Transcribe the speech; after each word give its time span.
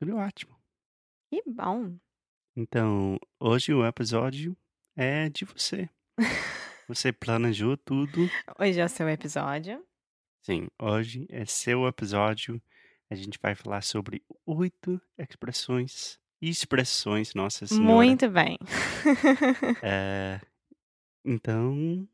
Tudo 0.00 0.16
ótimo. 0.16 0.56
Que 1.30 1.42
bom! 1.46 1.94
Então, 2.56 3.18
hoje 3.38 3.74
o 3.74 3.86
episódio 3.86 4.56
é 4.96 5.28
de 5.28 5.44
você. 5.44 5.90
Você 6.88 7.12
planejou 7.12 7.76
tudo. 7.76 8.26
Hoje 8.58 8.80
é 8.80 8.84
o 8.86 8.88
seu 8.88 9.06
episódio. 9.10 9.84
Sim, 10.42 10.68
hoje 10.80 11.26
é 11.28 11.44
seu 11.44 11.86
episódio. 11.86 12.62
A 13.10 13.14
gente 13.14 13.38
vai 13.42 13.54
falar 13.54 13.82
sobre 13.82 14.24
oito 14.46 14.98
expressões 15.18 16.18
e 16.40 16.48
expressões, 16.48 17.34
nossa 17.34 17.66
senhora. 17.66 17.84
Muito 17.84 18.26
bem. 18.30 18.56
É, 19.82 20.40
Então, 21.22 22.08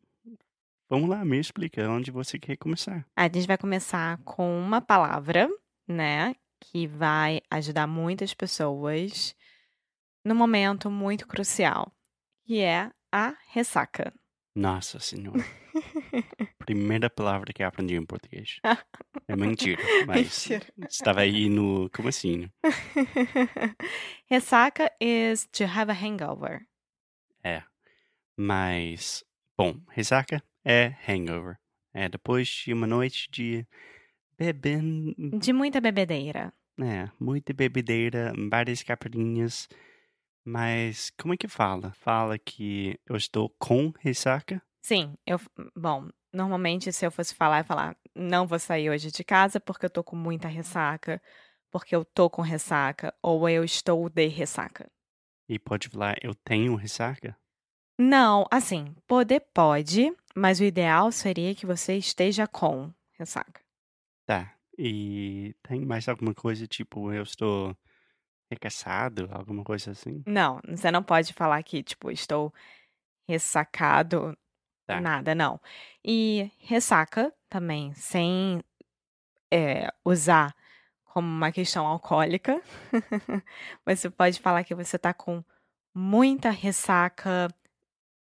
vamos 0.90 1.08
lá, 1.08 1.24
me 1.24 1.38
explica 1.38 1.88
onde 1.88 2.10
você 2.10 2.36
quer 2.36 2.56
começar. 2.56 3.06
A 3.14 3.28
gente 3.28 3.46
vai 3.46 3.56
começar 3.56 4.18
com 4.24 4.58
uma 4.58 4.80
palavra, 4.80 5.48
né, 5.86 6.34
que 6.60 6.86
vai 6.86 7.40
ajudar 7.50 7.86
muitas 7.86 8.34
pessoas 8.34 9.34
num 10.24 10.34
momento 10.34 10.90
muito 10.90 11.26
crucial, 11.26 11.92
que 12.44 12.60
é 12.60 12.90
a 13.12 13.36
ressaca. 13.48 14.12
Nossa 14.54 14.98
senhora. 14.98 15.44
Primeira 16.58 17.08
palavra 17.10 17.52
que 17.52 17.62
eu 17.62 17.66
aprendi 17.66 17.94
em 17.94 18.04
português. 18.04 18.58
É 19.28 19.36
mentira, 19.36 19.82
mas 20.06 20.48
Mentira. 20.48 20.66
estava 20.88 21.20
aí 21.20 21.48
no 21.48 21.88
como 21.90 22.08
assim? 22.08 22.50
Ressaca 24.26 24.90
is 25.00 25.46
to 25.52 25.64
have 25.64 25.90
a 25.90 25.94
hangover. 25.94 26.66
É. 27.44 27.62
Mas, 28.36 29.22
bom, 29.56 29.80
ressaca 29.90 30.42
é 30.64 30.94
hangover. 31.08 31.58
É 31.94 32.08
depois 32.08 32.48
de 32.48 32.72
uma 32.72 32.86
noite 32.86 33.30
de 33.30 33.66
bebendo, 34.38 35.14
De 35.38 35.52
muita 35.52 35.80
bebedeira. 35.80 36.52
é, 36.80 37.10
muita 37.18 37.52
bebedeira, 37.52 38.32
várias 38.50 38.82
caipirinhas. 38.82 39.68
Mas 40.44 41.10
como 41.20 41.34
é 41.34 41.36
que 41.36 41.48
fala? 41.48 41.92
Fala 41.94 42.38
que 42.38 42.98
eu 43.06 43.16
estou 43.16 43.50
com 43.58 43.92
ressaca? 43.98 44.62
Sim, 44.82 45.16
eu. 45.26 45.40
Bom, 45.76 46.08
normalmente 46.32 46.92
se 46.92 47.04
eu 47.04 47.10
fosse 47.10 47.34
falar, 47.34 47.60
eu 47.60 47.64
falar: 47.64 47.96
não 48.14 48.46
vou 48.46 48.58
sair 48.58 48.88
hoje 48.90 49.10
de 49.10 49.24
casa 49.24 49.58
porque 49.58 49.86
eu 49.86 49.90
tô 49.90 50.04
com 50.04 50.14
muita 50.14 50.46
ressaca, 50.46 51.20
porque 51.70 51.96
eu 51.96 52.04
tô 52.04 52.30
com 52.30 52.42
ressaca, 52.42 53.12
ou 53.20 53.48
eu 53.48 53.64
estou 53.64 54.08
de 54.08 54.26
ressaca. 54.28 54.88
E 55.48 55.58
pode 55.58 55.88
falar 55.88 56.16
eu 56.22 56.34
tenho 56.34 56.74
ressaca? 56.76 57.36
Não, 57.98 58.46
assim, 58.50 58.94
poder 59.06 59.40
pode, 59.52 60.14
mas 60.36 60.60
o 60.60 60.64
ideal 60.64 61.10
seria 61.10 61.54
que 61.54 61.66
você 61.66 61.96
esteja 61.96 62.46
com 62.46 62.92
ressaca. 63.18 63.65
Tá. 64.26 64.52
E 64.78 65.54
tem 65.62 65.84
mais 65.86 66.08
alguma 66.08 66.34
coisa 66.34 66.66
tipo 66.66 67.12
eu 67.12 67.22
estou 67.22 67.76
recaçado, 68.50 69.28
alguma 69.32 69.64
coisa 69.64 69.92
assim? 69.92 70.24
Não, 70.26 70.60
você 70.68 70.90
não 70.90 71.02
pode 71.02 71.32
falar 71.32 71.62
que, 71.62 71.82
tipo, 71.82 72.10
estou 72.10 72.52
ressacado, 73.28 74.36
Tá. 74.86 75.00
nada, 75.00 75.34
não. 75.34 75.60
E 76.04 76.50
ressaca 76.58 77.32
também, 77.48 77.92
sem 77.94 78.62
é, 79.52 79.88
usar 80.04 80.54
como 81.04 81.28
uma 81.28 81.52
questão 81.52 81.86
alcoólica, 81.86 82.62
você 83.86 84.10
pode 84.10 84.40
falar 84.40 84.64
que 84.64 84.74
você 84.74 84.98
tá 84.98 85.14
com 85.14 85.44
muita 85.94 86.50
ressaca, 86.50 87.48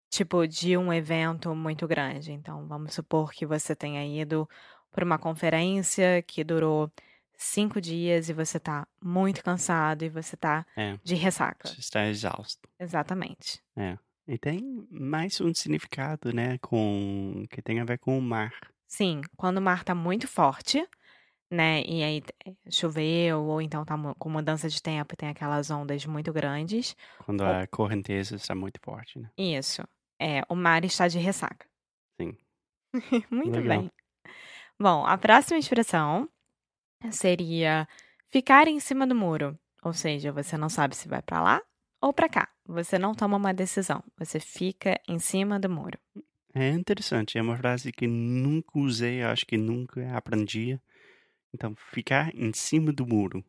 tipo, 0.09 0.47
de 0.47 0.77
um 0.77 0.91
evento 0.93 1.55
muito 1.55 1.87
grande. 1.87 2.31
Então, 2.31 2.67
vamos 2.67 2.93
supor 2.93 3.31
que 3.31 3.45
você 3.45 3.75
tenha 3.75 4.05
ido 4.05 4.47
para 4.91 5.05
uma 5.05 5.17
conferência 5.17 6.21
que 6.23 6.43
durou 6.43 6.91
cinco 7.37 7.81
dias 7.81 8.29
e 8.29 8.33
você 8.33 8.59
tá 8.59 8.87
muito 9.03 9.43
cansado 9.43 10.03
e 10.03 10.09
você 10.09 10.37
tá 10.37 10.65
É, 10.77 10.97
de 11.03 11.15
ressaca. 11.15 11.67
você 11.67 11.79
está 11.79 12.05
exausto. 12.07 12.69
Exatamente. 12.79 13.61
E 14.27 14.37
tem 14.37 14.87
mais 14.89 15.41
um 15.41 15.53
significado, 15.53 16.31
né, 16.31 16.57
com 16.59 17.45
que 17.49 17.61
tem 17.61 17.79
a 17.79 17.83
ver 17.85 17.97
com 17.97 18.17
o 18.17 18.21
mar. 18.21 18.53
Sim, 18.87 19.21
quando 19.35 19.57
o 19.57 19.61
mar 19.61 19.83
tá 19.83 19.95
muito 19.95 20.27
forte, 20.27 20.87
né? 21.51 21.81
E 21.83 22.03
aí 22.03 22.23
eh, 22.45 22.53
choveu, 22.69 23.43
ou 23.43 23.61
então 23.61 23.83
tá 23.83 23.95
com 24.17 24.29
mudança 24.29 24.69
de 24.69 24.81
tempo 24.81 25.13
e 25.13 25.17
tem 25.17 25.29
aquelas 25.29 25.69
ondas 25.69 26.05
muito 26.05 26.31
grandes. 26.31 26.95
Quando 27.25 27.43
a 27.43 27.67
correnteza 27.67 28.35
está 28.35 28.55
muito 28.55 28.79
forte, 28.81 29.19
né? 29.19 29.29
Isso. 29.37 29.81
É, 30.19 30.43
o 30.47 30.55
mar 30.55 30.85
está 30.85 31.07
de 31.07 31.19
ressaca. 31.19 31.67
Sim. 32.19 32.37
Muito 33.31 33.51
Legal. 33.51 33.81
bem. 33.81 33.91
Bom, 34.81 35.05
a 35.05 35.15
próxima 35.15 35.59
expressão 35.59 36.27
seria 37.11 37.87
ficar 38.31 38.67
em 38.67 38.79
cima 38.79 39.05
do 39.05 39.13
muro. 39.13 39.55
Ou 39.83 39.93
seja, 39.93 40.31
você 40.31 40.57
não 40.57 40.69
sabe 40.69 40.95
se 40.95 41.07
vai 41.07 41.21
pra 41.21 41.39
lá 41.39 41.61
ou 42.01 42.11
pra 42.11 42.27
cá. 42.27 42.49
Você 42.65 42.97
não 42.97 43.13
toma 43.13 43.37
uma 43.37 43.53
decisão. 43.53 44.03
Você 44.17 44.39
fica 44.39 44.99
em 45.07 45.19
cima 45.19 45.59
do 45.59 45.69
muro. 45.69 45.99
É 46.55 46.69
interessante, 46.69 47.37
é 47.37 47.41
uma 47.43 47.55
frase 47.55 47.91
que 47.91 48.07
nunca 48.07 48.79
usei, 48.79 49.21
acho 49.21 49.45
que 49.45 49.55
nunca 49.55 50.17
aprendi. 50.17 50.81
Então, 51.53 51.75
ficar 51.75 52.33
em 52.33 52.51
cima 52.51 52.91
do 52.91 53.05
muro. 53.05 53.45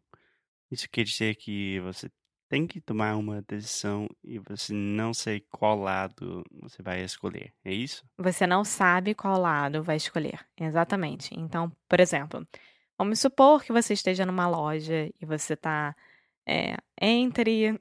Isso 0.70 0.86
quer 0.90 1.04
dizer 1.04 1.36
que 1.36 1.80
você 1.80 2.10
tem 2.52 2.66
que 2.66 2.82
tomar 2.82 3.16
uma 3.16 3.40
decisão 3.40 4.06
e 4.22 4.38
você 4.38 4.74
não 4.74 5.14
sei 5.14 5.40
qual 5.50 5.74
lado 5.74 6.44
você 6.60 6.82
vai 6.82 7.02
escolher. 7.02 7.54
É 7.64 7.72
isso? 7.72 8.04
Você 8.18 8.46
não 8.46 8.62
sabe 8.62 9.14
qual 9.14 9.40
lado 9.40 9.82
vai 9.82 9.96
escolher. 9.96 10.38
Exatamente. 10.60 11.30
Então, 11.34 11.72
por 11.88 11.98
exemplo, 11.98 12.46
vamos 12.98 13.20
supor 13.20 13.64
que 13.64 13.72
você 13.72 13.94
esteja 13.94 14.26
numa 14.26 14.46
loja 14.46 15.10
e 15.18 15.24
você 15.24 15.56
tá 15.56 15.96
é, 16.46 16.76
entre 17.00 17.80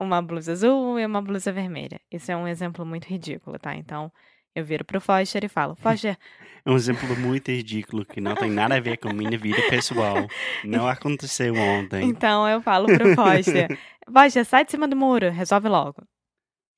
uma 0.00 0.22
blusa 0.22 0.52
azul 0.52 0.98
e 0.98 1.04
uma 1.04 1.20
blusa 1.20 1.52
vermelha. 1.52 2.00
Isso 2.10 2.32
é 2.32 2.36
um 2.38 2.48
exemplo 2.48 2.86
muito 2.86 3.04
ridículo, 3.04 3.58
tá? 3.58 3.74
Então, 3.74 4.10
eu 4.56 4.64
viro 4.64 4.84
pro 4.84 5.00
Foster 5.00 5.44
e 5.44 5.48
falo: 5.48 5.74
Foster, 5.76 6.16
É 6.64 6.70
um 6.70 6.74
exemplo 6.76 7.14
muito 7.16 7.50
ridículo 7.50 8.04
que 8.04 8.20
não 8.20 8.34
tem 8.34 8.50
nada 8.50 8.74
a 8.76 8.80
ver 8.80 8.96
com 8.96 9.12
minha 9.12 9.38
vida 9.38 9.60
pessoal. 9.68 10.26
Não 10.64 10.88
aconteceu 10.88 11.54
ontem. 11.54 12.04
então 12.08 12.48
eu 12.48 12.60
falo 12.62 12.86
pro 12.86 13.14
Foster: 13.14 13.78
Foster, 14.12 14.44
sai 14.44 14.64
de 14.64 14.70
cima 14.72 14.88
do 14.88 14.96
muro, 14.96 15.30
resolve 15.30 15.68
logo. 15.68 16.02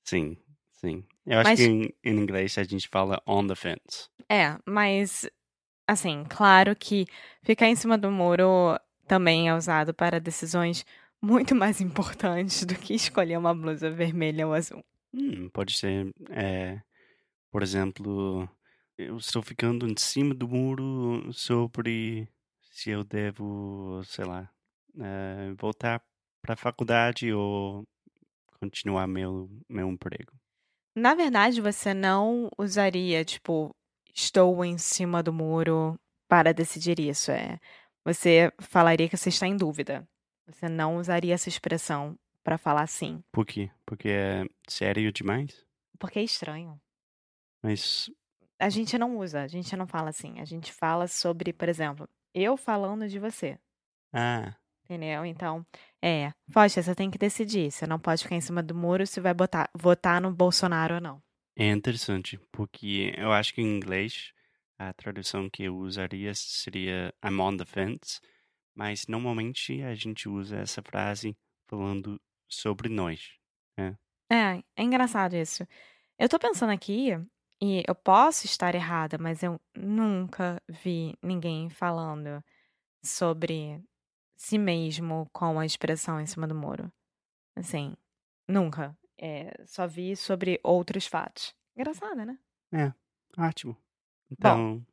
Sim, 0.05 0.37
sim. 0.73 1.05
Eu 1.26 1.38
acho 1.38 1.50
Mas- 1.50 1.61
que 1.61 1.67
em, 1.67 1.94
em 2.05 2.17
inglês 2.19 2.56
a 2.58 2.64
gente 2.64 2.88
fala 2.88 3.23
on 3.26 3.47
the 3.47 3.55
fence. 3.55 4.08
É, 4.29 4.56
mas 4.67 5.29
assim, 5.87 6.25
claro 6.29 6.75
que 6.76 7.06
ficar 7.43 7.67
em 7.69 7.76
cima 7.76 7.97
do 7.97 8.11
muro 8.11 8.79
também 9.06 9.49
é 9.49 9.55
usado 9.55 9.94
para 9.94 10.20
decisões 10.20 10.85
muito 11.20 11.55
mais 11.55 11.81
importantes 11.81 12.64
do 12.64 12.75
que 12.75 12.94
escolher 12.94 13.38
uma 13.38 13.55
blusa 13.55 13.91
vermelha 13.91 14.47
ou 14.47 14.53
azul. 14.55 14.85
Hum, 15.14 15.49
pode 15.53 15.76
ser, 15.76 16.11
é, 16.31 16.79
por 17.50 17.62
exemplo, 17.62 18.49
eu 18.97 19.17
estou 19.17 19.43
ficando 19.43 19.87
em 19.87 19.95
cima 19.97 20.35
do 20.35 20.49
muro 20.49 21.33
sobre 21.33 22.29
se 22.62 22.91
eu 22.91 23.05
devo, 23.05 24.03
sei 24.05 24.25
lá, 24.25 24.50
é, 25.00 25.53
voltar 25.59 26.03
para 26.43 26.55
a 26.55 26.56
faculdade 26.56 27.33
ou 27.33 27.87
continuar 28.61 29.06
meu, 29.06 29.50
meu 29.69 29.89
emprego. 29.89 30.33
Na 30.95 31.15
verdade, 31.15 31.61
você 31.61 31.95
não 31.95 32.50
usaria, 32.59 33.25
tipo, 33.25 33.75
estou 34.15 34.65
em 34.65 34.79
cima 34.79 35.23
do 35.23 35.33
muro 35.33 35.99
para 36.29 36.53
decidir 36.53 36.99
isso. 36.99 37.31
É, 37.31 37.59
você 38.05 38.53
falaria 38.59 39.09
que 39.09 39.17
você 39.17 39.29
está 39.29 39.47
em 39.47 39.56
dúvida. 39.56 40.06
Você 40.47 40.69
não 40.69 40.97
usaria 40.97 41.35
essa 41.35 41.49
expressão 41.49 42.19
para 42.43 42.59
falar 42.59 42.87
sim. 42.87 43.23
Por 43.31 43.44
quê? 43.44 43.71
Porque 43.85 44.09
é 44.09 44.44
sério 44.67 45.12
demais? 45.12 45.65
Porque 45.99 46.19
é 46.19 46.23
estranho. 46.23 46.81
Mas. 47.62 48.10
A 48.60 48.69
gente 48.69 48.99
não 48.99 49.16
usa, 49.19 49.43
a 49.43 49.46
gente 49.49 49.76
não 49.76 49.87
fala 49.87 50.10
assim. 50.10 50.40
A 50.40 50.44
gente 50.44 50.72
fala 50.72 51.06
sobre, 51.06 51.52
por 51.52 51.69
exemplo, 51.69 52.08
eu 52.34 52.56
falando 52.56 53.08
de 53.08 53.19
você. 53.19 53.58
Ah, 54.12 54.55
Entendeu? 54.84 55.26
Então, 55.26 55.66
é. 56.02 56.32
Poxa, 56.50 56.82
você 56.82 56.94
tem 56.94 57.10
que 57.10 57.19
decidir. 57.19 57.70
Você 57.70 57.87
não 57.87 57.99
pode 57.99 58.22
ficar 58.22 58.37
em 58.37 58.40
cima 58.40 58.62
do 58.62 58.75
muro 58.75 59.06
se 59.06 59.20
vai 59.20 59.34
botar, 59.34 59.69
votar 59.75 60.19
no 60.19 60.32
Bolsonaro 60.32 60.94
ou 60.94 61.00
não. 61.00 61.22
é 61.58 61.70
interessante, 61.70 62.38
porque 62.50 63.12
eu 63.19 63.31
acho 63.31 63.52
que 63.55 63.60
em 63.60 63.76
inglês 63.76 64.32
a 64.78 64.93
tradução 64.94 65.50
que 65.50 65.64
eu 65.64 65.76
usaria 65.76 66.32
seria 66.34 67.12
I'm 67.22 67.38
on 67.38 67.56
the 67.58 67.66
fence, 67.66 68.20
mas 68.75 69.06
normalmente 69.06 69.82
a 69.82 69.94
gente 69.94 70.26
usa 70.28 70.56
essa 70.58 70.81
frase 70.82 71.37
falando 71.66 72.19
sobre 72.49 72.88
nós. 72.88 73.32
É, 74.31 74.62
é 74.76 74.82
engraçado 74.82 75.37
isso. 75.37 75.66
Eu 76.19 76.28
tô 76.28 76.38
pensando 76.38 76.70
aqui, 76.70 77.10
e 77.60 77.82
eu 77.87 77.94
posso 77.94 78.46
estar 78.46 78.75
errada, 78.75 79.19
mas 79.19 79.43
eu 79.43 79.60
nunca 79.75 80.62
vi 80.69 81.16
ninguém 81.22 81.69
falando 81.69 82.43
sobre 83.02 83.82
si 84.37 84.56
mesmo 84.56 85.28
com 85.32 85.58
a 85.58 85.66
expressão 85.66 86.20
em 86.20 86.26
cima 86.26 86.46
do 86.46 86.55
muro. 86.55 86.93
Assim, 87.56 87.96
nunca. 88.46 88.96
É, 89.20 89.52
só 89.66 89.87
vi 89.87 90.14
sobre 90.14 90.60
outros 90.62 91.06
fatos. 91.06 91.52
Engraçado, 91.76 92.25
né? 92.25 92.38
É, 92.72 92.93
ótimo. 93.37 93.76
Então, 94.31 94.87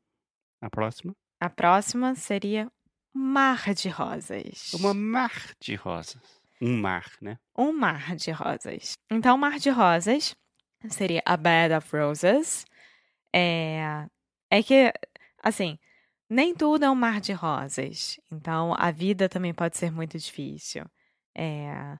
a 0.59 0.69
próxima? 0.69 1.15
A 1.39 1.49
próxima 1.49 2.15
seria 2.15 2.71
Mar 3.13 3.73
de 3.75 3.89
Rosas. 3.89 4.73
Uma 4.73 4.93
mar 4.93 5.53
de 5.59 5.75
rosas. 5.75 6.41
Um 6.61 6.77
mar, 6.77 7.11
né? 7.21 7.37
Um 7.55 7.71
mar 7.71 8.15
de 8.15 8.31
rosas. 8.31 8.97
Então, 9.11 9.37
Mar 9.37 9.59
de 9.59 9.69
Rosas 9.69 10.35
seria 10.89 11.21
A 11.25 11.37
Bed 11.37 11.73
of 11.73 11.95
Roses. 11.95 12.65
É, 13.33 14.07
é 14.49 14.63
que, 14.63 14.93
assim, 15.43 15.77
nem 16.29 16.55
tudo 16.55 16.85
é 16.85 16.89
um 16.89 16.95
mar 16.95 17.21
de 17.21 17.33
rosas. 17.33 18.19
Então, 18.31 18.73
a 18.77 18.91
vida 18.91 19.29
também 19.29 19.53
pode 19.53 19.77
ser 19.77 19.91
muito 19.91 20.17
difícil. 20.17 20.85
É, 21.35 21.97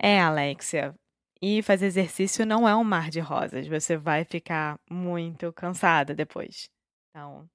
é 0.00 0.20
Alexia. 0.20 0.94
E 1.42 1.62
fazer 1.62 1.86
exercício 1.86 2.44
não 2.44 2.68
é 2.68 2.76
um 2.76 2.84
mar 2.84 3.10
de 3.10 3.20
rosas. 3.20 3.66
Você 3.66 3.96
vai 3.96 4.24
ficar 4.24 4.78
muito 4.90 5.52
cansada 5.52 6.14
depois. 6.14 6.68
Então, 7.10 7.48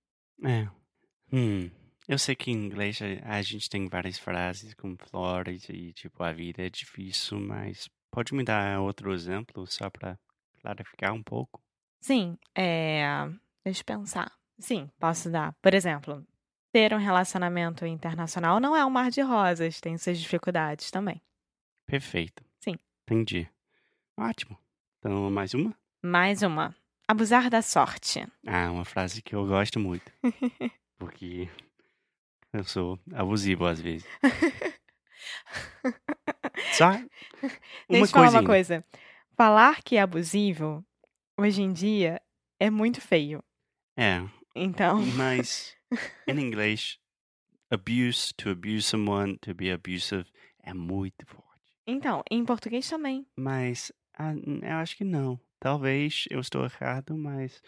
É. 0.43 0.67
Hum. 1.31 1.69
Eu 2.07 2.19
sei 2.19 2.35
que 2.35 2.51
em 2.51 2.65
inglês 2.65 2.99
a, 3.01 3.37
a 3.37 3.41
gente 3.41 3.67
tem 3.67 3.87
várias 3.87 4.19
frases 4.19 4.73
como 4.75 4.95
flores 5.09 5.67
e 5.69 5.91
tipo 5.91 6.21
a 6.23 6.31
vida 6.31 6.63
é 6.63 6.69
difícil, 6.69 7.39
mas 7.39 7.89
pode 8.11 8.33
me 8.35 8.43
dar 8.43 8.79
outro 8.79 9.11
exemplo 9.11 9.65
só 9.65 9.89
para 9.89 10.17
clarificar 10.65 11.13
um 11.13 11.21
pouco? 11.21 11.61
sim, 12.01 12.37
é, 12.55 13.03
deixa 13.63 13.81
eu 13.81 13.85
pensar. 13.85 14.31
Sim, 14.57 14.89
posso 14.99 15.29
dar. 15.29 15.53
Por 15.61 15.73
exemplo, 15.73 16.25
ter 16.71 16.93
um 16.93 16.97
relacionamento 16.97 17.85
internacional 17.85 18.59
não 18.59 18.75
é 18.75 18.85
um 18.85 18.89
mar 18.89 19.11
de 19.11 19.21
rosas, 19.21 19.79
tem 19.79 19.97
suas 19.97 20.19
dificuldades 20.19 20.89
também. 20.89 21.21
Perfeito. 21.85 22.43
Sim. 22.59 22.75
Entendi. 23.03 23.47
Ótimo. 24.17 24.57
Então, 24.99 25.29
mais 25.29 25.53
uma? 25.53 25.75
Mais 26.01 26.41
uma. 26.41 26.75
Abusar 27.07 27.49
da 27.49 27.61
sorte. 27.61 28.25
Ah, 28.47 28.71
uma 28.71 28.85
frase 28.85 29.21
que 29.21 29.35
eu 29.35 29.45
gosto 29.45 29.79
muito. 29.79 30.11
Porque 30.97 31.49
eu 32.53 32.63
sou 32.63 32.99
abusivo 33.13 33.65
às 33.67 33.79
vezes. 33.79 34.07
Só 36.73 36.89
uma 36.89 37.07
Deixa 37.89 38.05
eu 38.05 38.07
falar 38.07 38.29
uma 38.29 38.43
coisa. 38.43 38.83
Falar 39.35 39.81
que 39.83 39.97
é 39.97 40.01
abusivo, 40.01 40.85
hoje 41.37 41.61
em 41.61 41.73
dia, 41.73 42.21
é 42.59 42.69
muito 42.69 43.01
feio. 43.01 43.43
É, 43.97 44.19
Então, 44.55 44.99
mas 45.15 45.75
em 46.27 46.39
inglês, 46.39 46.97
abuse, 47.69 48.33
to 48.35 48.49
abuse 48.49 48.83
someone, 48.87 49.37
to 49.39 49.53
be 49.53 49.71
abusive, 49.71 50.25
é 50.63 50.73
muito 50.73 51.25
forte. 51.25 51.45
então, 51.85 52.23
em 52.31 52.45
português 52.45 52.89
também. 52.89 53.25
Mas 53.37 53.91
ah, 54.17 54.33
eu 54.33 54.75
acho 54.77 54.95
que 54.95 55.03
não. 55.03 55.39
Talvez 55.59 56.25
eu 56.29 56.39
estou 56.39 56.63
errado, 56.63 57.17
mas 57.17 57.61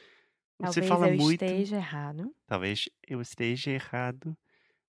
você 0.59 0.81
Talvez 0.81 0.89
fala 0.89 1.07
eu 1.07 1.15
muito. 1.15 1.43
esteja 1.43 1.75
errado. 1.77 2.35
Talvez 2.47 2.89
eu 3.07 3.19
esteja 3.21 3.71
errado, 3.71 4.37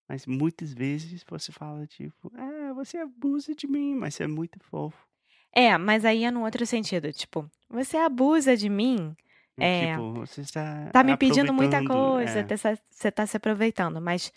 mas 0.09 0.27
muitas 0.27 0.73
vezes 0.73 1.25
você 1.29 1.51
fala 1.53 1.87
tipo, 1.87 2.31
ah, 2.35 2.73
você 2.75 2.99
abusa 2.99 3.55
de 3.55 3.67
mim, 3.67 3.95
mas 3.97 4.21
é 4.21 4.27
muito 4.29 4.61
fofo. 4.61 5.08
É, 5.53 5.77
mas 5.79 6.05
aí 6.05 6.25
é 6.25 6.31
no 6.31 6.45
outro 6.45 6.65
sentido. 6.67 7.13
Tipo, 7.13 7.51
você 7.69 7.97
abusa 7.97 8.57
de 8.57 8.69
mim, 8.69 9.17
É. 9.61 9.93
Tipo, 9.93 10.13
você 10.15 10.41
está 10.43 10.89
tá 10.93 11.03
me 11.03 11.17
pedindo 11.17 11.53
muita 11.53 11.85
coisa, 11.85 12.41
é. 12.41 12.43
tá 12.45 12.55
você 12.89 13.11
tá 13.11 13.27
se 13.27 13.37
aproveitando. 13.37 14.01
Mas 14.01 14.33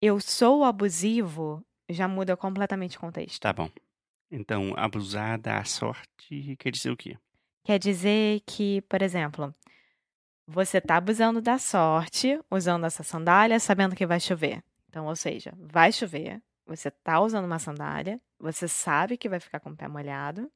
eu 0.00 0.18
sou 0.18 0.64
abusivo, 0.64 1.62
já 1.90 2.08
muda 2.08 2.36
completamente 2.36 2.96
o 2.96 3.00
contexto. 3.00 3.40
Tá 3.40 3.52
bom. 3.52 3.68
Então, 4.30 4.72
abusar 4.76 5.38
da 5.38 5.62
sorte 5.64 6.56
quer 6.58 6.70
dizer 6.70 6.90
o 6.90 6.96
quê? 6.96 7.18
Quer 7.64 7.78
dizer 7.78 8.40
que, 8.46 8.80
por 8.82 9.02
exemplo, 9.02 9.54
você 10.46 10.80
tá 10.80 10.96
abusando 10.96 11.40
da 11.42 11.58
sorte, 11.58 12.40
usando 12.50 12.86
essa 12.86 13.02
sandália, 13.02 13.60
sabendo 13.60 13.94
que 13.94 14.06
vai 14.06 14.18
chover. 14.18 14.62
Então, 14.88 15.06
ou 15.06 15.14
seja, 15.14 15.52
vai 15.58 15.92
chover, 15.92 16.40
você 16.66 16.90
tá 16.90 17.20
usando 17.20 17.44
uma 17.44 17.58
sandália, 17.58 18.20
você 18.38 18.68
sabe 18.68 19.16
que 19.16 19.28
vai 19.28 19.40
ficar 19.40 19.60
com 19.60 19.70
o 19.70 19.76
pé 19.76 19.88
molhado 19.88 20.50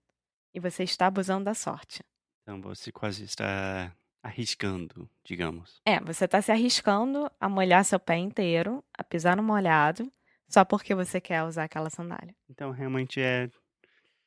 e 0.54 0.60
você 0.60 0.82
está 0.82 1.06
abusando 1.06 1.44
da 1.44 1.54
sorte. 1.54 2.02
Então, 2.42 2.60
você 2.60 2.92
quase 2.92 3.24
está 3.24 3.92
arriscando, 4.22 5.08
digamos. 5.24 5.80
É, 5.84 6.00
você 6.00 6.26
tá 6.26 6.40
se 6.40 6.50
arriscando 6.50 7.30
a 7.40 7.48
molhar 7.48 7.84
seu 7.84 7.98
pé 7.98 8.16
inteiro, 8.16 8.82
a 8.96 9.04
pisar 9.04 9.36
no 9.36 9.42
molhado, 9.42 10.10
só 10.48 10.64
porque 10.64 10.94
você 10.94 11.20
quer 11.20 11.42
usar 11.44 11.64
aquela 11.64 11.90
sandália. 11.90 12.34
Então, 12.48 12.70
realmente 12.70 13.20
é 13.20 13.48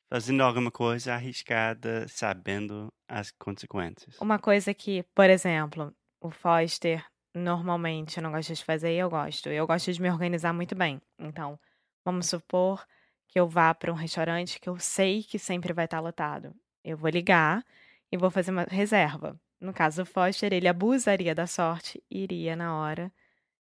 fazendo 0.08 0.42
alguma 0.42 0.70
coisa 0.70 1.14
arriscada, 1.14 2.06
sabendo 2.08 2.92
as 3.08 3.30
consequências. 3.30 4.18
Uma 4.20 4.38
coisa 4.38 4.74
que, 4.74 5.02
por 5.14 5.30
exemplo, 5.30 5.94
o 6.20 6.30
Foster 6.30 7.04
normalmente 7.34 8.20
não 8.20 8.32
gosta 8.32 8.54
de 8.54 8.64
fazer 8.64 8.92
e 8.92 8.98
eu 8.98 9.08
gosto. 9.08 9.48
Eu 9.48 9.66
gosto 9.66 9.92
de 9.92 10.02
me 10.02 10.10
organizar 10.10 10.52
muito 10.52 10.74
bem. 10.74 11.00
Então, 11.18 11.58
vamos 12.04 12.26
supor 12.26 12.86
que 13.28 13.38
eu 13.38 13.48
vá 13.48 13.72
para 13.74 13.92
um 13.92 13.96
restaurante 13.96 14.58
que 14.60 14.68
eu 14.68 14.78
sei 14.78 15.22
que 15.22 15.38
sempre 15.38 15.72
vai 15.72 15.84
estar 15.84 16.00
lotado. 16.00 16.54
Eu 16.82 16.96
vou 16.96 17.08
ligar 17.10 17.64
e 18.10 18.16
vou 18.16 18.30
fazer 18.30 18.50
uma 18.50 18.64
reserva. 18.64 19.38
No 19.60 19.72
caso 19.72 20.02
do 20.02 20.06
Foster, 20.06 20.52
ele 20.52 20.66
abusaria 20.66 21.34
da 21.34 21.46
sorte, 21.46 22.02
iria 22.10 22.56
na 22.56 22.76
hora 22.76 23.12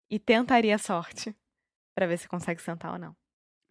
e 0.08 0.18
tentaria 0.18 0.74
a 0.74 0.78
sorte 0.78 1.34
para 1.94 2.06
ver 2.06 2.16
se 2.18 2.28
consegue 2.28 2.62
sentar 2.62 2.92
ou 2.92 2.98
não. 2.98 3.16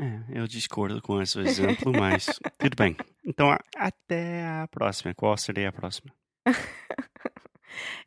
É, 0.01 0.39
eu 0.39 0.47
discordo 0.47 1.01
com 1.01 1.21
esse 1.21 1.39
exemplo, 1.41 1.91
mas 1.93 2.39
tudo 2.57 2.75
bem. 2.77 2.95
Então, 3.25 3.51
a- 3.51 3.59
até 3.75 4.45
a 4.47 4.67
próxima. 4.67 5.13
Qual 5.13 5.35
seria 5.37 5.69
a 5.69 5.73
próxima? 5.73 6.13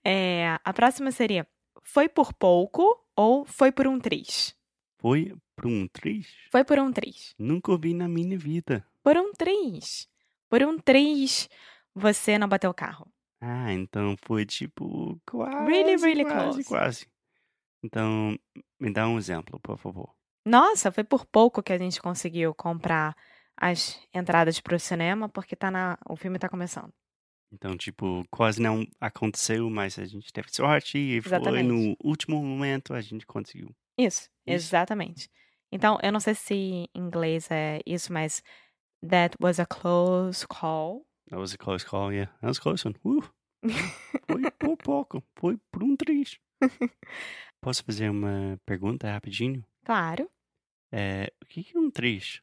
É, 0.05 0.59
a 0.65 0.73
próxima 0.73 1.11
seria: 1.13 1.47
foi 1.83 2.09
por 2.09 2.33
pouco 2.33 2.83
ou 3.17 3.45
foi 3.45 3.71
por 3.71 3.87
um 3.87 3.99
triz? 4.01 4.55
Foi 5.01 5.33
por 5.63 5.69
um 5.71 5.87
triz? 5.89 6.27
Foi 6.51 6.65
por 6.65 6.79
um 6.79 6.93
triz. 6.93 7.35
Nunca 7.39 7.71
ouvi 7.73 7.95
na 7.95 8.09
minha 8.09 8.37
vida. 8.37 8.85
Por 9.03 9.17
um 9.17 9.33
triz. 9.33 10.09
Por 10.49 10.63
um 10.63 10.77
triz, 10.79 11.49
você 11.95 12.37
não 12.39 12.49
bateu 12.49 12.71
o 12.71 12.75
carro. 12.75 13.07
Ah, 13.41 13.73
então 13.73 14.17
foi 14.23 14.45
tipo 14.45 15.21
quase, 15.27 15.71
Really, 15.71 15.97
really 16.03 16.25
quase, 16.25 16.65
close. 16.65 16.65
quase. 16.65 17.07
Então, 17.83 18.39
me 18.79 18.93
dá 18.93 19.09
um 19.09 19.19
exemplo, 19.19 19.59
por 19.61 19.77
favor. 19.79 20.15
Nossa, 20.47 20.93
foi 20.93 21.05
por 21.05 21.25
pouco 21.27 21.63
que 21.63 21.73
a 21.73 21.79
gente 21.79 22.01
conseguiu 22.01 22.55
comprar 22.55 23.17
as 23.57 24.01
entradas 24.15 24.61
pro 24.61 24.79
cinema, 24.79 25.29
porque 25.29 25.57
tá 25.57 25.71
na, 25.71 25.99
o 26.09 26.17
filme 26.17 26.39
tá 26.39 26.49
começando. 26.49 26.93
Então, 27.53 27.77
tipo, 27.77 28.25
quase 28.31 28.61
não 28.63 28.87
aconteceu, 29.01 29.69
mas 29.69 29.99
a 29.99 30.05
gente 30.07 30.33
teve 30.33 30.49
sorte 30.51 30.97
e 30.99 31.21
foi 31.21 31.31
Exatamente. 31.37 31.69
no 31.69 31.97
último 32.03 32.43
momento 32.43 32.95
a 32.95 33.01
gente 33.01 33.27
conseguiu. 33.27 33.75
Isso, 33.99 34.23
Isso. 34.47 34.67
exatamente. 34.69 35.29
Então, 35.73 35.99
eu 36.03 36.13
não 36.13 36.21
sei 36.21 36.35
se 36.35 36.55
em 36.55 36.89
inglês 36.95 37.51
é 37.51 37.81
isso, 37.87 38.13
mas 38.13 38.43
that 39.09 39.37
was 39.41 39.59
a 39.59 39.67
close 39.67 40.47
call. 40.47 41.07
That 41.31 41.41
was 41.41 41.55
a 41.55 41.59
close 41.59 41.85
call, 41.85 42.13
yeah. 42.13 42.31
That 42.41 42.49
was 42.49 42.59
a 42.59 42.61
close 42.61 42.87
one. 42.87 42.97
Uh, 43.05 43.23
foi 44.27 44.51
por 44.59 44.77
pouco, 44.77 45.23
foi 45.35 45.59
por 45.71 45.83
um 45.83 45.97
triz. 45.97 46.39
Posso 47.61 47.85
fazer 47.85 48.11
uma 48.11 48.59
pergunta 48.67 49.11
rapidinho? 49.11 49.65
Claro. 49.85 50.29
É, 50.93 51.33
o 51.43 51.47
que 51.47 51.67
é 51.75 51.79
um 51.79 51.91
triz? 51.91 52.43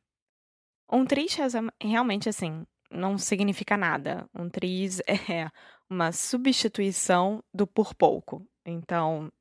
Um 0.92 1.06
triz 1.06 1.36
resu- 1.36 1.72
realmente 1.82 2.28
assim 2.28 2.66
não 2.92 3.18
significa 3.18 3.78
nada. 3.78 4.28
Um 4.34 4.50
triz 4.50 5.00
é 5.08 5.50
uma 5.90 6.12
substituição 6.12 7.44
do 7.54 7.68
por 7.68 7.94
pouco. 7.94 8.46
Então, 8.66 9.32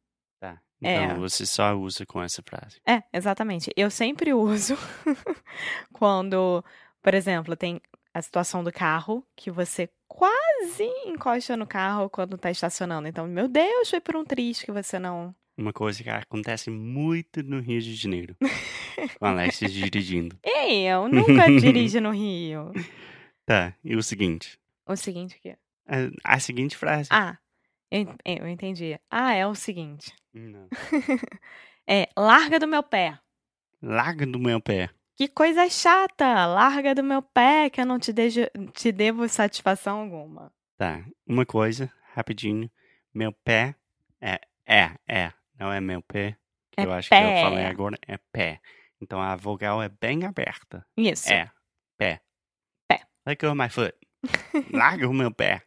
É. 0.83 1.05
Então, 1.05 1.21
você 1.21 1.45
só 1.45 1.75
usa 1.75 2.07
com 2.07 2.23
essa 2.23 2.43
frase. 2.43 2.81
é, 2.87 3.03
exatamente. 3.13 3.71
Eu 3.77 3.91
sempre 3.91 4.33
uso 4.33 4.77
quando, 5.93 6.65
por 7.03 7.15
exemplo, 7.15 7.57
tem 7.57 7.81
a 8.15 8.23
situação 8.23 8.63
do 8.65 8.73
carro 8.73 9.25
que 9.37 9.51
você 9.51 9.89
quase 10.07 10.85
encosta 11.05 11.57
no 11.57 11.67
carro 11.67 12.09
quando 12.09 12.39
tá 12.39 12.51
estacionando. 12.51 13.09
Então, 13.09 13.27
meu 13.27 13.49
Deus, 13.49 13.91
foi 13.91 14.01
por 14.01 14.17
um 14.17 14.25
triz 14.25 14.63
que 14.63 14.73
você 14.73 14.99
não. 14.99 15.35
Uma 15.57 15.73
coisa 15.73 16.03
que 16.03 16.09
acontece 16.09 16.71
muito 16.71 17.43
no 17.43 17.61
Rio 17.61 17.81
de 17.81 17.95
Janeiro. 17.95 18.37
com 19.19 19.27
a 19.27 19.31
Alexia 19.31 19.69
dirigindo. 19.69 20.39
Ei, 20.45 20.87
eu 20.87 21.09
nunca 21.09 21.47
dirijo 21.61 22.01
no 22.01 22.11
Rio. 22.11 22.73
Tá, 23.45 23.75
e 23.85 23.97
o 23.97 24.03
seguinte. 24.03 24.59
O 24.87 24.97
seguinte 24.97 25.37
aqui. 25.37 25.57
A, 25.87 26.35
a 26.37 26.41
seguinte 26.41 26.77
frase. 26.77 27.09
Ah, 27.13 27.37
eu, 27.90 28.14
eu 28.25 28.49
entendi. 28.49 28.99
Ah, 29.11 29.33
é 29.35 29.47
o 29.47 29.54
seguinte. 29.54 30.12
Não. 30.33 30.68
É, 31.90 32.07
larga 32.18 32.59
do 32.59 32.68
meu 32.68 32.83
pé. 32.83 33.18
Larga 33.80 34.26
do 34.26 34.38
meu 34.38 34.61
pé. 34.61 34.90
Que 35.16 35.26
coisa 35.26 35.66
chata! 35.71 36.45
Larga 36.45 36.95
do 36.95 37.02
meu 37.02 37.23
pé 37.23 37.71
que 37.71 37.80
eu 37.80 37.87
não 37.87 37.99
te, 37.99 38.12
dejo, 38.12 38.42
te 38.75 38.92
devo 38.92 39.26
satisfação 39.26 40.00
alguma. 40.02 40.52
Tá, 40.76 41.02
uma 41.26 41.47
coisa, 41.47 41.90
rapidinho. 42.14 42.71
Meu 43.14 43.33
pé 43.33 43.75
é, 44.21 44.38
é, 44.66 44.90
é. 45.09 45.33
Não 45.59 45.73
é 45.73 45.80
meu 45.80 46.02
pé. 46.02 46.37
Que 46.73 46.83
É 46.83 46.85
eu 46.85 46.92
acho 46.92 47.09
que 47.09 47.14
eu 47.14 47.18
pé. 47.21 47.42
falei 47.42 47.64
agora. 47.64 47.99
É 48.07 48.18
pé. 48.30 48.61
Então 49.00 49.18
a 49.23 49.35
vogal 49.35 49.83
é 49.83 49.88
bem 49.88 50.26
aberta. 50.26 50.85
Isso. 50.95 51.33
É, 51.33 51.50
pé. 51.97 52.21
Pé. 52.87 53.00
Let 53.26 53.40
go 53.40 53.49
of 53.49 53.57
my 53.59 53.71
foot. 53.71 53.95
Larga 54.76 55.09
o 55.09 55.14
meu 55.14 55.33
pé. 55.33 55.62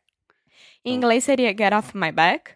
Em 0.83 0.95
inglês 0.95 1.23
seria 1.23 1.49
get 1.49 1.73
off 1.73 1.95
my 1.95 2.11
back. 2.11 2.53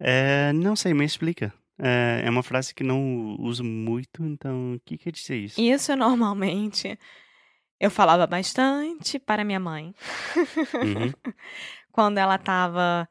É, 0.00 0.52
não 0.52 0.74
sei, 0.74 0.94
me 0.94 1.04
explica. 1.04 1.52
É, 1.78 2.22
é 2.24 2.30
uma 2.30 2.42
frase 2.42 2.74
que 2.74 2.84
não 2.84 3.36
uso 3.40 3.64
muito, 3.64 4.24
então 4.24 4.74
o 4.74 4.80
que 4.80 4.98
quer 4.98 5.10
dizer 5.12 5.36
isso? 5.36 5.60
Isso 5.60 5.96
normalmente 5.96 6.98
eu 7.80 7.90
falava 7.90 8.26
bastante 8.26 9.18
para 9.18 9.44
minha 9.44 9.60
mãe. 9.60 9.94
Uhum. 10.74 11.12
quando 11.92 12.18
ela 12.18 12.38
tava 12.38 13.08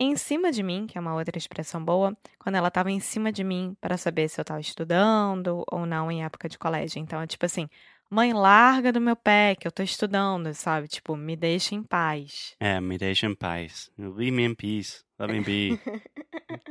em 0.00 0.16
cima 0.16 0.50
de 0.50 0.62
mim, 0.62 0.86
que 0.86 0.98
é 0.98 1.00
uma 1.00 1.14
outra 1.14 1.36
expressão 1.38 1.84
boa, 1.84 2.16
quando 2.38 2.56
ela 2.56 2.70
tava 2.70 2.90
em 2.90 2.98
cima 2.98 3.30
de 3.30 3.44
mim 3.44 3.76
para 3.80 3.96
saber 3.96 4.28
se 4.28 4.40
eu 4.40 4.44
tava 4.44 4.60
estudando 4.60 5.64
ou 5.70 5.86
não 5.86 6.10
em 6.10 6.24
época 6.24 6.48
de 6.48 6.58
colégio. 6.58 6.98
Então 6.98 7.20
é 7.20 7.26
tipo 7.26 7.44
assim, 7.46 7.68
mãe, 8.14 8.32
larga 8.32 8.92
do 8.92 9.00
meu 9.00 9.16
pé 9.16 9.56
que 9.56 9.66
eu 9.66 9.72
tô 9.72 9.82
estudando, 9.82 10.54
sabe? 10.54 10.86
Tipo, 10.86 11.16
me 11.16 11.36
deixa 11.36 11.74
em 11.74 11.82
paz. 11.82 12.54
É, 12.60 12.80
me 12.80 12.96
deixa 12.96 13.26
em 13.26 13.34
paz. 13.34 13.90
Leave 13.98 14.30
me 14.30 14.44
in 14.44 14.54
peace. 14.54 15.02
Let 15.18 15.30
me 15.30 15.40
be. 15.40 15.80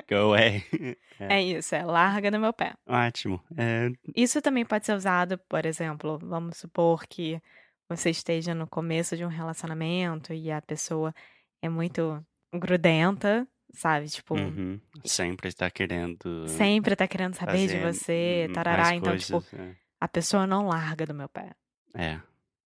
Go 0.09 0.31
away. 0.31 0.63
É 1.19 1.41
isso, 1.41 1.73
é 1.73 1.83
larga 1.83 2.29
do 2.29 2.39
meu 2.39 2.51
pé. 2.51 2.73
Ótimo. 2.85 3.41
É, 3.55 3.89
Isso 4.13 4.41
também 4.41 4.65
pode 4.65 4.85
ser 4.85 4.93
usado, 4.93 5.37
por 5.47 5.65
exemplo, 5.65 6.19
vamos 6.21 6.57
supor 6.57 7.05
que 7.07 7.39
você 7.87 8.09
esteja 8.09 8.53
no 8.53 8.67
começo 8.67 9.15
de 9.15 9.23
um 9.23 9.29
relacionamento 9.29 10.33
e 10.33 10.51
a 10.51 10.61
pessoa 10.61 11.13
é 11.61 11.69
muito 11.69 12.21
grudenta, 12.53 13.47
sabe? 13.73 14.07
Tipo, 14.09 14.35
uhum. 14.35 14.81
Sempre 15.05 15.47
está 15.47 15.69
querendo 15.69 16.47
sempre 16.47 16.95
tá 16.95 17.07
querendo 17.07 17.35
saber 17.35 17.67
de 17.67 17.79
você, 17.79 18.49
tarará. 18.53 18.95
Então, 18.95 19.15
tipo, 19.15 19.41
coisas, 19.41 19.77
a 20.03 20.07
pessoa 20.07 20.45
não 20.45 20.67
larga 20.67 21.05
do 21.05 21.13
meu 21.13 21.29
pé. 21.29 21.55
é. 21.95 22.19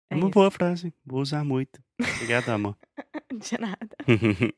É. 0.08 0.14
Uma 0.14 0.26
isso. 0.26 0.30
boa 0.30 0.50
frase. 0.52 0.94
Vou 1.04 1.20
usar 1.20 1.44
muito. 1.44 1.82
Obrigado, 2.00 2.48
amor. 2.50 2.76
De 3.34 3.58
nada. 3.60 3.88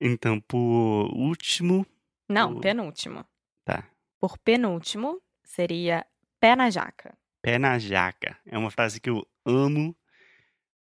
então, 0.00 0.40
por 0.40 1.10
último. 1.14 1.86
Não, 2.28 2.56
O- 2.56 2.60
penúltimo. 2.60 3.24
Tá. 3.64 3.88
Por 4.20 4.36
penúltimo, 4.38 5.20
seria 5.42 6.04
pé 6.38 6.54
na 6.54 6.68
jaca. 6.70 7.16
Pé 7.42 7.58
na 7.58 7.78
jaca. 7.78 8.36
É 8.44 8.58
uma 8.58 8.70
frase 8.70 9.00
que 9.00 9.08
eu 9.08 9.26
amo. 9.46 9.96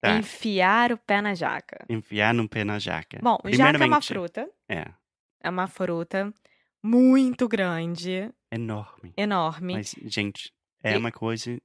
Tá. 0.02 0.18
Enfiar 0.18 0.92
o 0.92 0.98
pé 0.98 1.22
na 1.22 1.36
jaca. 1.36 1.86
Enfiar 1.90 2.34
no 2.34 2.50
pé 2.50 2.64
na 2.64 2.80
jaca. 2.80 3.20
Bom, 3.22 3.38
jaca 3.54 3.84
é 3.84 3.86
uma 3.88 4.02
fruta. 4.02 4.50
É. 4.68 4.86
É 5.42 5.50
uma 5.50 5.68
fruta 5.68 6.34
muito 6.84 7.48
grande, 7.48 8.32
Enorme. 8.52 9.14
enorme. 9.16 9.74
Mas, 9.74 9.94
gente, 10.06 10.52
é 10.90 10.94
E- 10.94 10.98
uma 10.98 11.12
coisa. 11.12 11.60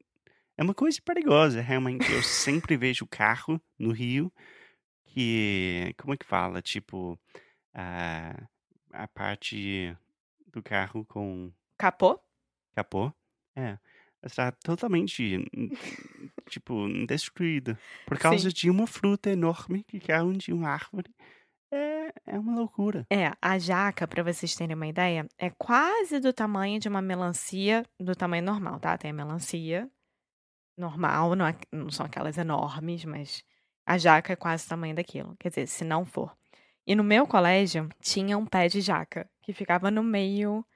É 0.57 0.63
uma 0.63 0.75
coisa 0.75 1.01
perigosa, 1.03 1.61
realmente. 1.61 2.11
Eu 2.13 2.23
sempre 2.23 2.77
vejo 2.77 3.07
carro 3.07 3.61
no 3.79 3.93
Rio 3.93 4.33
que. 5.07 5.95
Como 5.99 6.15
é 6.15 6.17
que 6.17 6.27
fala? 6.27 6.61
Tipo. 6.63 7.19
A, 7.73 8.35
a 8.93 9.07
parte 9.07 9.97
do 10.53 10.61
carro 10.63 11.05
com 11.05 11.53
Capô? 11.79 12.19
capô. 12.75 13.13
É. 13.55 13.79
Está 14.23 14.51
totalmente. 14.53 15.39
tipo, 16.49 16.87
destruída. 17.07 17.79
Por 18.07 18.19
causa 18.19 18.51
Sim. 18.51 18.55
de 18.55 18.71
uma 18.71 18.87
fruta 18.87 19.31
enorme 19.31 19.85
que 19.85 20.01
caiu 20.01 20.33
de 20.33 20.53
uma 20.53 20.69
árvore. 20.71 21.11
É, 21.73 22.13
é 22.27 22.39
uma 22.39 22.55
loucura. 22.55 23.07
É, 23.11 23.33
a 23.41 23.59
jaca, 23.59 24.07
pra 24.07 24.23
vocês 24.23 24.55
terem 24.55 24.75
uma 24.75 24.87
ideia, 24.87 25.27
é 25.39 25.51
quase 25.51 26.19
do 26.19 26.33
tamanho 26.33 26.81
de 26.81 26.89
uma 26.89 27.01
melancia, 27.01 27.85
do 27.99 28.15
tamanho 28.15 28.43
normal, 28.43 28.81
tá? 28.81 28.99
Tem 28.99 29.11
a 29.11 29.15
melancia 29.15 29.89
normal, 30.77 31.37
não, 31.37 31.47
é- 31.47 31.57
não 31.73 31.91
são 31.91 32.07
aquelas 32.07 32.39
enormes, 32.39 33.05
mas 33.05 33.45
a 33.87 33.99
jaca 33.99 34.33
é 34.33 34.37
quase 34.37 34.67
o 34.67 34.69
tamanho 34.69 34.95
daquilo. 34.95 35.37
Quer 35.39 35.51
dizer, 35.51 35.67
se 35.67 35.85
não 35.85 36.05
for. 36.05 36.37
E 36.87 36.95
no 36.95 37.05
meu 37.05 37.27
colégio 37.27 37.89
tinha 38.01 38.37
um 38.37 38.47
pé 38.47 38.69
de 38.69 38.81
jaca 38.81 39.29
que 39.43 39.53
ficava 39.53 39.91
no 39.91 40.03
meio 40.03 40.67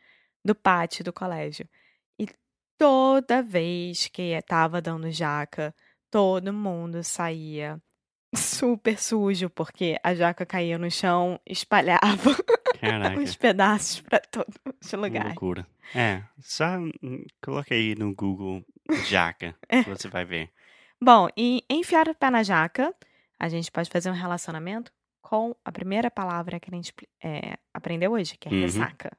do 0.44 0.54
pátio 0.54 1.04
do 1.04 1.12
colégio. 1.12 1.68
E 2.18 2.28
toda 2.78 3.42
vez 3.42 4.08
que 4.08 4.40
tava 4.42 4.80
dando 4.80 5.10
jaca, 5.10 5.74
todo 6.10 6.52
mundo 6.52 7.02
saía 7.02 7.80
super 8.36 8.98
sujo, 8.98 9.48
porque 9.50 9.98
a 10.02 10.14
jaca 10.14 10.44
caía 10.46 10.78
no 10.78 10.90
chão, 10.90 11.40
espalhava 11.46 12.30
os 13.22 13.36
pedaços 13.36 14.00
pra 14.00 14.18
todos 14.20 14.54
os 14.80 14.92
Uma 14.92 15.02
lugares. 15.02 15.28
loucura. 15.28 15.66
É, 15.94 16.22
só 16.40 16.78
hum, 16.78 17.24
coloca 17.42 17.74
aí 17.74 17.94
no 17.94 18.14
Google 18.14 18.64
jaca, 19.08 19.54
É. 19.68 19.82
que 19.82 19.88
você 19.90 20.08
vai 20.08 20.24
ver. 20.24 20.50
Bom, 21.00 21.28
e 21.36 21.62
enfiar 21.68 22.08
o 22.08 22.14
pé 22.14 22.30
na 22.30 22.42
jaca, 22.42 22.94
a 23.38 23.48
gente 23.48 23.70
pode 23.70 23.90
fazer 23.90 24.10
um 24.10 24.14
relacionamento 24.14 24.92
com 25.20 25.54
a 25.64 25.70
primeira 25.72 26.10
palavra 26.10 26.58
que 26.60 26.70
a 26.70 26.74
gente 26.74 26.92
é, 27.22 27.56
aprendeu 27.72 28.12
hoje, 28.12 28.36
que 28.38 28.48
é 28.48 28.52
Uhum. 28.52 28.60
ressaca. 28.62 29.16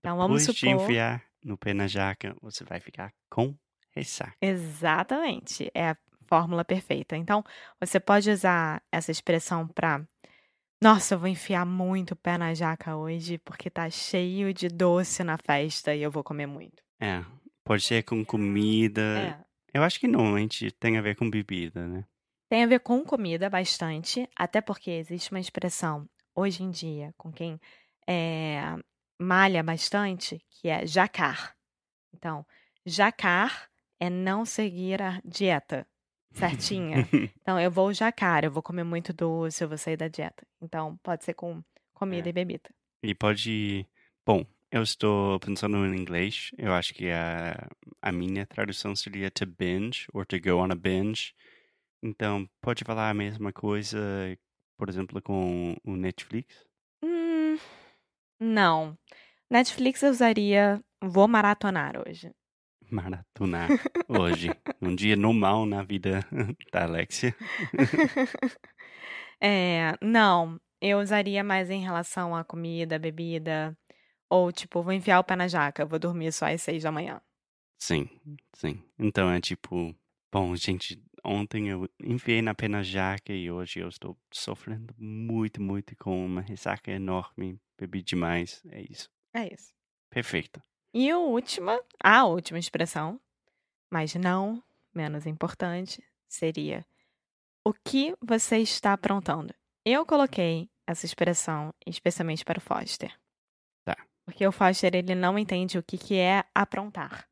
Então 0.00 0.16
vamos 0.16 0.42
Depois 0.42 0.56
de 0.58 0.66
supor. 0.68 0.82
enfiar 0.84 1.22
no 1.44 1.56
pé 1.56 1.74
na 1.74 1.86
jaca, 1.86 2.36
você 2.42 2.64
vai 2.64 2.80
ficar 2.80 3.12
com 3.30 3.54
ressaca. 3.94 4.34
Exatamente, 4.40 5.70
é 5.74 5.90
a 5.90 5.96
fórmula 6.28 6.64
perfeita. 6.64 7.16
Então, 7.16 7.42
você 7.80 7.98
pode 7.98 8.30
usar 8.30 8.82
essa 8.92 9.10
expressão 9.10 9.66
para 9.66 10.06
Nossa, 10.82 11.14
eu 11.14 11.18
vou 11.18 11.28
enfiar 11.28 11.66
muito 11.66 12.12
o 12.12 12.16
pé 12.16 12.38
na 12.38 12.54
jaca 12.54 12.96
hoje 12.96 13.38
porque 13.38 13.68
tá 13.70 13.88
cheio 13.90 14.52
de 14.54 14.68
doce 14.68 15.24
na 15.24 15.36
festa 15.38 15.94
e 15.94 16.02
eu 16.02 16.10
vou 16.10 16.22
comer 16.22 16.46
muito. 16.46 16.82
É, 17.00 17.24
pode 17.64 17.82
ser 17.82 18.02
com 18.04 18.24
comida. 18.24 19.02
É, 19.02 19.44
Eu 19.74 19.82
acho 19.82 19.98
que 19.98 20.06
normalmente 20.06 20.70
tem 20.72 20.96
a 20.98 21.02
ver 21.02 21.16
com 21.16 21.28
bebida, 21.28 21.86
né? 21.86 22.04
tem 22.48 22.64
a 22.64 22.66
ver 22.66 22.80
com 22.80 23.04
comida 23.04 23.50
bastante, 23.50 24.26
até 24.34 24.60
porque 24.62 24.90
existe 24.90 25.30
uma 25.30 25.40
expressão 25.40 26.08
hoje 26.34 26.62
em 26.62 26.70
dia 26.70 27.12
com 27.18 27.30
quem 27.30 27.60
é, 28.08 28.62
malha 29.20 29.62
bastante 29.62 30.40
que 30.48 30.68
é 30.68 30.86
jacar. 30.86 31.54
Então, 32.14 32.46
jacar 32.86 33.68
é 34.00 34.08
não 34.08 34.46
seguir 34.46 35.02
a 35.02 35.20
dieta 35.24 35.86
certinha. 36.32 36.96
Então, 37.42 37.58
eu 37.58 37.70
vou 37.70 37.92
jacar, 37.94 38.44
eu 38.44 38.50
vou 38.50 38.62
comer 38.62 38.84
muito 38.84 39.10
doce, 39.12 39.64
eu 39.64 39.68
vou 39.68 39.78
sair 39.78 39.96
da 39.96 40.06
dieta. 40.08 40.46
Então, 40.60 40.98
pode 41.02 41.24
ser 41.24 41.32
com 41.34 41.62
comida 41.94 42.28
É. 42.28 42.30
e 42.30 42.32
bebida. 42.32 42.68
E 43.02 43.14
pode. 43.14 43.86
Bom, 44.26 44.44
eu 44.70 44.82
estou 44.82 45.40
pensando 45.40 45.78
em 45.86 45.96
inglês. 45.98 46.50
Eu 46.58 46.74
acho 46.74 46.92
que 46.92 47.10
a, 47.10 47.68
a 48.02 48.12
minha 48.12 48.44
tradução 48.46 48.94
seria 48.94 49.30
to 49.30 49.46
binge, 49.46 50.06
or 50.12 50.26
to 50.26 50.38
go 50.38 50.58
on 50.58 50.70
a 50.70 50.74
binge. 50.74 51.32
Então, 52.02 52.46
pode 52.60 52.84
falar 52.84 53.08
a 53.08 53.14
mesma 53.14 53.50
coisa, 53.52 53.98
por 54.76 54.88
exemplo, 54.90 55.22
com 55.22 55.74
o 55.82 55.96
Netflix? 55.96 56.64
Hum, 57.02 57.56
não. 58.38 58.96
Netflix 59.50 60.02
eu 60.02 60.10
usaria 60.10 60.84
vou 61.02 61.26
maratonar 61.26 61.94
hoje. 62.06 62.30
Maratonar 62.90 63.68
hoje. 64.08 64.50
um 64.80 64.94
dia 64.94 65.16
normal 65.16 65.66
na 65.66 65.82
vida 65.82 66.24
da 66.72 66.84
Alexia. 66.84 67.34
É, 69.40 69.94
não, 70.02 70.60
eu 70.80 70.98
usaria 70.98 71.44
mais 71.44 71.70
em 71.70 71.80
relação 71.80 72.34
à 72.34 72.42
comida, 72.42 72.98
bebida, 72.98 73.76
ou 74.28 74.50
tipo, 74.50 74.82
vou 74.82 74.92
enfiar 74.92 75.20
o 75.20 75.24
pé 75.24 75.36
na 75.36 75.46
jaca, 75.48 75.86
vou 75.86 75.98
dormir 75.98 76.32
só 76.32 76.46
às 76.46 76.60
seis 76.62 76.82
da 76.82 76.90
manhã. 76.92 77.20
Sim, 77.80 78.08
sim. 78.54 78.82
Então 78.98 79.30
é 79.30 79.40
tipo, 79.40 79.94
bom, 80.32 80.54
gente, 80.56 81.00
ontem 81.24 81.68
eu 81.68 81.88
enfiei 82.02 82.42
na 82.42 82.54
pena 82.54 82.82
jaca 82.82 83.32
e 83.32 83.50
hoje 83.50 83.78
eu 83.80 83.88
estou 83.88 84.18
sofrendo 84.32 84.92
muito, 84.98 85.62
muito 85.62 85.96
com 85.96 86.26
uma 86.26 86.40
ressaca 86.40 86.90
enorme, 86.90 87.60
bebi 87.78 88.02
demais, 88.02 88.60
é 88.70 88.82
isso. 88.82 89.08
É 89.32 89.54
isso. 89.54 89.72
Perfeito. 90.10 90.60
E 90.92 91.10
a 91.10 91.18
última, 91.18 91.80
a 92.02 92.24
última 92.24 92.58
expressão, 92.58 93.20
mas 93.90 94.14
não 94.14 94.62
menos 94.94 95.26
importante, 95.26 96.02
seria 96.26 96.84
o 97.64 97.72
que 97.72 98.14
você 98.20 98.58
está 98.58 98.94
aprontando? 98.94 99.54
Eu 99.84 100.06
coloquei 100.06 100.70
essa 100.86 101.04
expressão 101.04 101.72
especialmente 101.86 102.44
para 102.44 102.58
o 102.58 102.62
Foster. 102.62 103.14
Tá. 103.84 103.96
Porque 104.24 104.46
o 104.46 104.52
Foster, 104.52 104.94
ele 104.94 105.14
não 105.14 105.38
entende 105.38 105.78
o 105.78 105.82
que, 105.82 105.98
que 105.98 106.16
é 106.16 106.44
aprontar. 106.54 107.28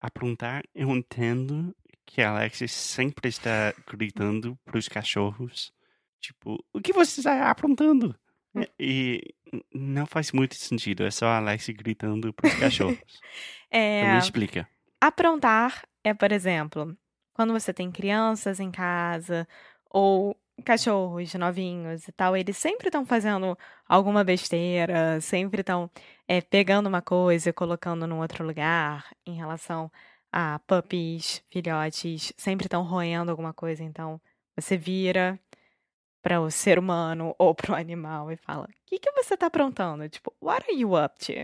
Aprontar, 0.00 0.62
eu 0.74 0.90
entendo 0.90 1.74
que 2.04 2.20
a 2.20 2.30
Alexia 2.30 2.68
sempre 2.68 3.28
está 3.28 3.72
gritando 3.88 4.58
para 4.64 4.78
os 4.78 4.88
cachorros, 4.88 5.72
tipo, 6.20 6.64
o 6.72 6.80
que 6.80 6.92
você 6.92 7.20
está 7.20 7.50
aprontando? 7.50 8.18
E 8.78 9.34
não 9.74 10.06
faz 10.06 10.32
muito 10.32 10.54
sentido, 10.56 11.04
é 11.04 11.10
só 11.10 11.26
a 11.26 11.36
Alexia 11.38 11.74
gritando 11.74 12.32
para 12.32 12.48
os 12.48 12.54
cachorros. 12.54 12.98
É, 13.70 14.02
Então 14.02 14.12
me 14.14 14.18
explica. 14.20 14.68
aprontar 15.00 15.82
é, 16.04 16.14
por 16.14 16.30
exemplo, 16.30 16.96
quando 17.34 17.52
você 17.52 17.74
tem 17.74 17.90
crianças 17.90 18.60
em 18.60 18.70
casa 18.70 19.46
ou 19.90 20.36
cachorros 20.64 21.34
novinhos 21.34 22.06
e 22.08 22.12
tal, 22.12 22.36
eles 22.36 22.56
sempre 22.56 22.88
estão 22.88 23.04
fazendo 23.04 23.58
alguma 23.88 24.22
besteira, 24.24 25.20
sempre 25.20 25.60
estão 25.60 25.90
pegando 26.48 26.86
uma 26.86 27.02
coisa 27.02 27.50
e 27.50 27.52
colocando 27.52 28.06
num 28.06 28.20
outro 28.20 28.44
lugar 28.46 29.04
em 29.26 29.34
relação 29.34 29.90
a 30.32 30.58
puppies, 30.60 31.42
filhotes, 31.50 32.32
sempre 32.36 32.66
estão 32.66 32.82
roendo 32.84 33.30
alguma 33.30 33.52
coisa, 33.52 33.82
então 33.82 34.20
você 34.56 34.76
vira 34.76 35.38
para 36.26 36.40
o 36.40 36.50
ser 36.50 36.76
humano 36.76 37.36
ou 37.38 37.54
para 37.54 37.70
o 37.70 37.74
animal 37.76 38.32
e 38.32 38.36
fala: 38.36 38.64
O 38.64 38.68
que, 38.84 38.98
que 38.98 39.12
você 39.12 39.36
tá 39.36 39.46
aprontando? 39.46 40.08
Tipo, 40.08 40.34
what 40.42 40.66
are 40.68 40.76
you 40.76 41.00
up 41.00 41.16
to? 41.24 41.30
O 41.30 41.36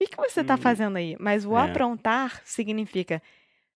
que, 0.00 0.06
que 0.06 0.16
você 0.16 0.42
tá 0.42 0.54
Hum, 0.54 0.58
fazendo 0.58 0.96
aí? 0.96 1.14
Mas 1.20 1.44
o 1.44 1.54
é. 1.54 1.64
aprontar 1.64 2.40
significa 2.42 3.20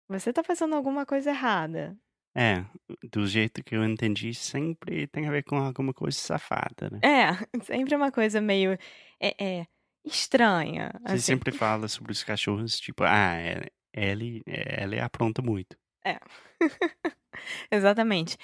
você 0.08 0.32
tá 0.32 0.44
fazendo 0.44 0.76
alguma 0.76 1.04
coisa 1.04 1.32
errada. 1.32 1.98
É, 2.36 2.64
do 3.12 3.26
jeito 3.26 3.64
que 3.64 3.76
eu 3.76 3.84
entendi, 3.84 4.36
sempre 4.36 5.08
tem 5.08 5.28
a 5.28 5.32
ver 5.32 5.42
com 5.44 5.58
alguma 5.58 5.96
coisa 5.96 6.16
safada, 6.16 6.92
né? 6.92 7.00
É, 7.02 7.34
sempre 7.66 7.96
uma 7.96 8.12
coisa 8.12 8.40
meio 8.40 8.78
é, 9.20 9.44
é, 9.44 9.68
estranha. 10.06 10.92
Você 11.08 11.14
assim. 11.16 11.22
sempre 11.24 11.52
fala 11.52 11.88
sobre 11.88 12.12
os 12.12 12.24
cachorros, 12.24 12.80
tipo, 12.80 13.04
ah, 13.04 13.34
é- 13.34 13.72
ele, 13.92 14.44
ele 14.46 15.00
apronta 15.00 15.42
muito. 15.42 15.76
É. 16.06 16.20
Exatamente. 17.72 18.38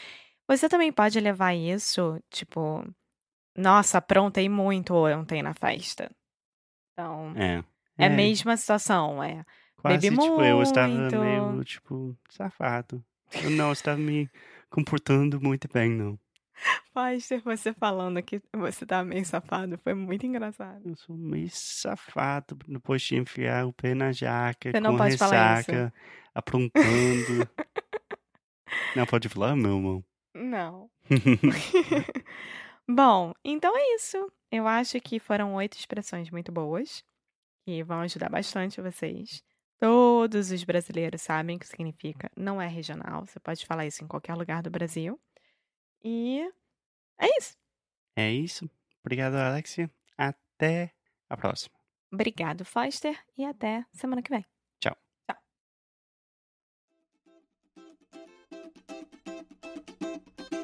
Você 0.48 0.70
também 0.70 0.92
pode 0.92 1.20
levar 1.20 1.54
isso, 1.56 2.22
tipo, 2.30 2.86
nossa, 3.58 3.98
aprontei 3.98 4.48
muito 4.48 4.94
ontem 4.94 5.42
na 5.42 5.54
festa. 5.54 6.12
Então, 6.94 7.34
É. 7.36 7.64
é 7.98 8.06
a 8.06 8.10
mesma 8.10 8.56
situação, 8.56 9.24
é. 9.24 9.44
Quase, 9.78 10.10
bebi 10.10 10.22
tipo, 10.22 10.42
eu 10.42 10.62
estava 10.62 10.88
muito. 10.88 11.18
meio, 11.18 11.64
tipo, 11.64 12.18
safado. 12.30 13.04
Eu 13.44 13.50
não 13.50 13.72
estava 13.72 13.98
me 13.98 14.30
comportando 14.70 15.42
muito 15.42 15.68
bem, 15.72 15.90
não. 15.92 16.20
Foster, 16.94 17.42
você 17.44 17.74
falando 17.74 18.22
que 18.24 18.42
você 18.54 18.86
tá 18.86 19.04
meio 19.04 19.26
safado, 19.26 19.78
foi 19.84 19.94
muito 19.94 20.26
engraçado. 20.26 20.82
Eu 20.88 20.96
sou 20.96 21.16
meio 21.18 21.50
safado 21.52 22.58
depois 22.68 23.02
de 23.02 23.18
enfiar 23.18 23.66
o 23.68 23.74
pé 23.74 23.94
na 23.94 24.12
jaca, 24.14 24.72
Você 24.72 24.80
não 24.80 24.96
com 24.96 25.04
ressaca, 25.04 25.94
aprontando. 26.34 27.50
não, 28.96 29.06
pode 29.06 29.28
falar, 29.28 29.56
meu 29.56 29.76
irmão. 29.76 30.04
Não. 30.36 30.92
Bom, 32.88 33.34
então 33.44 33.76
é 33.76 33.96
isso. 33.96 34.32
Eu 34.52 34.68
acho 34.68 35.00
que 35.00 35.20
foram 35.20 35.56
oito 35.56 35.78
expressões 35.78 36.30
muito 36.30 36.52
boas, 36.52 37.04
que 37.66 37.82
vão 37.84 38.02
ajudar 38.02 38.30
bastante 38.30 38.82
vocês. 38.82 39.42
Todos 39.80 40.52
os 40.52 40.64
brasileiros 40.64 41.22
sabem 41.22 41.56
o 41.58 41.60
que 41.60 41.68
significa. 41.68 42.30
Não 42.36 42.62
é 42.62 42.68
regional, 42.68 43.26
você 43.26 43.40
pode 43.40 43.66
falar 43.66 43.86
isso 43.86 44.04
em 44.04 44.08
qualquer 44.08 44.36
lugar 44.36 44.62
do 44.62 44.70
Brasil. 44.70 45.20
E 46.04 46.42
é 47.20 47.28
isso. 47.40 47.58
é 48.16 48.32
isso. 48.32 48.70
Obrigado, 49.02 49.36
Alexia. 49.36 49.90
Até 50.18 50.94
a 51.30 51.38
próxima. 51.38 51.76
Obrigado, 52.12 52.64
Foster, 52.64 53.18
e 53.38 53.46
até 53.46 53.86
semana 53.94 54.22
que 54.22 54.30
vem. 54.30 54.46